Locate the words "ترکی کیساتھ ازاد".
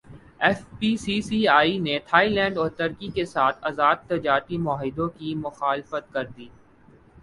2.77-3.95